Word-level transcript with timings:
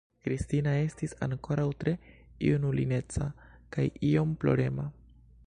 Kristina 0.27 0.71
estis 0.85 1.13
ankoraŭ 1.25 1.65
tre 1.83 1.93
junulineca 2.47 3.29
kaj 3.77 3.87
iom 4.13 4.35
plorema. 4.43 4.91